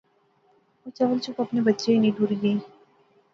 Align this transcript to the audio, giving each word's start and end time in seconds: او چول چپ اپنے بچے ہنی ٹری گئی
او 0.83 0.87
چول 0.97 1.17
چپ 1.23 1.37
اپنے 1.43 1.59
بچے 1.67 1.89
ہنی 1.95 2.11
ٹری 2.15 2.37
گئی 2.43 2.57